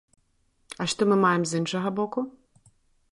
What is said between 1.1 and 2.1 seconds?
мы маем з іншага